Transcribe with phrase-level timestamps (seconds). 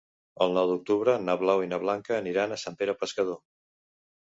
[0.45, 3.41] El nou d'octubre na Blau i na Blanca aniran a Sant Pere Pescador.